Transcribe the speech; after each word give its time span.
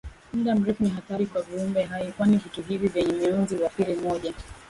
muda 0.33 0.55
mrefu 0.55 0.83
Ni 0.83 0.89
hatari 0.89 1.25
kwa 1.25 1.41
viumbe 1.41 1.83
hai 1.83 2.11
kwani 2.11 2.37
vitu 2.37 2.61
hivi 2.61 2.87
vyenye 2.87 3.13
mionzi 3.13 3.55
huathiri 3.55 3.95
moja 3.95 4.33